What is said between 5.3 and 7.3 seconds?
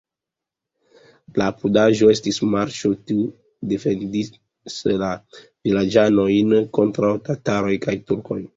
vilaĝanojn kontraŭ